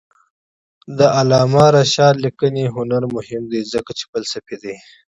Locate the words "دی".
3.51-3.61, 4.63-4.75